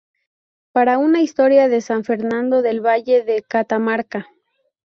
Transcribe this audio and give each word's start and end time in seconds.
Para 0.71 0.97
una 0.97 1.21
historia 1.21 1.67
de 1.67 1.79
San 1.79 2.03
Fernando 2.03 2.63
del 2.63 2.83
Valle 2.83 3.21
de 3.21 3.43
Catamarca. 3.43 4.29